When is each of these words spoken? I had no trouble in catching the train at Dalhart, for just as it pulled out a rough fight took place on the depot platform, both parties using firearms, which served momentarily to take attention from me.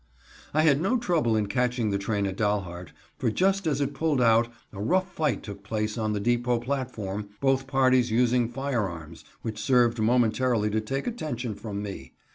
I 0.51 0.63
had 0.63 0.81
no 0.81 0.97
trouble 0.97 1.37
in 1.37 1.45
catching 1.45 1.91
the 1.91 1.99
train 1.99 2.25
at 2.25 2.35
Dalhart, 2.35 2.91
for 3.19 3.29
just 3.29 3.67
as 3.67 3.81
it 3.81 3.93
pulled 3.93 4.19
out 4.19 4.47
a 4.73 4.81
rough 4.81 5.13
fight 5.13 5.43
took 5.43 5.61
place 5.61 5.95
on 5.95 6.13
the 6.13 6.19
depot 6.19 6.57
platform, 6.57 7.29
both 7.39 7.67
parties 7.67 8.09
using 8.09 8.49
firearms, 8.49 9.23
which 9.43 9.59
served 9.61 9.99
momentarily 10.01 10.71
to 10.71 10.81
take 10.81 11.05
attention 11.05 11.53
from 11.53 11.83
me. 11.83 12.13